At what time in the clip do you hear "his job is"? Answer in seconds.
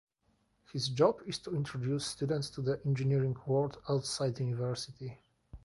0.73-1.37